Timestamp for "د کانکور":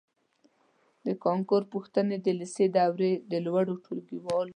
1.05-1.61